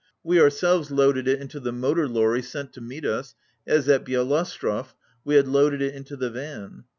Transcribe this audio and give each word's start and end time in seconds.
We 0.23 0.39
ourselves 0.41 0.89
loaded 0.89 1.27
it 1.27 1.39
into 1.39 1.59
the 1.59 1.71
motor 1.71 2.07
lorry 2.07 2.41
sent 2.41 2.73
to 2.73 2.81
meet 2.81 3.05
us, 3.05 3.35
as 3.67 3.87
at 3.87 4.03
Bieloostrov 4.03 4.95
we 5.23 5.35
had 5.35 5.47
loaded 5.47 5.79
it 5.83 5.93
into 5.93 6.15
the 6.15 6.31
van. 6.31 6.85